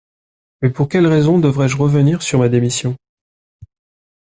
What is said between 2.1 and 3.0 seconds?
sur ma démission?